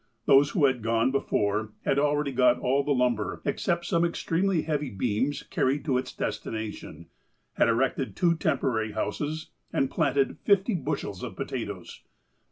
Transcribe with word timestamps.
Those 0.25 0.49
who 0.49 0.65
had 0.65 0.81
gone 0.81 1.11
before 1.11 1.73
had 1.85 1.99
already 1.99 2.31
got 2.31 2.57
all 2.57 2.81
the 2.83 2.91
luihber, 2.91 3.39
except 3.45 3.85
some 3.85 4.03
extremely 4.03 4.63
heavy 4.63 4.89
beams, 4.89 5.43
carried 5.43 5.85
to 5.85 5.99
its 5.99 6.11
destination, 6.11 7.05
had 7.53 7.67
erected 7.69 8.15
two 8.15 8.33
tem 8.33 8.57
porary 8.57 8.95
houses, 8.95 9.51
and 9.71 9.91
planted 9.91 10.39
fifty 10.43 10.73
bushels 10.73 11.21
of 11.21 11.35
potatoes. 11.35 12.01